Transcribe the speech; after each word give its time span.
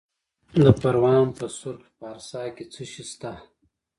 د 0.63 0.65
پروان 0.79 1.27
په 1.37 1.45
سرخ 1.57 1.85
پارسا 1.99 2.43
کې 2.55 2.63
څه 2.73 2.83
شی 2.91 3.03
شته؟ 3.11 3.31